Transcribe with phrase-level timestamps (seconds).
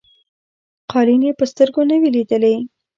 [0.91, 2.55] قالیني په سترګو نه وې لیدلي.